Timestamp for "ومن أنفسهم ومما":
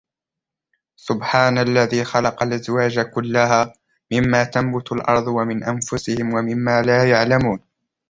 5.27-6.81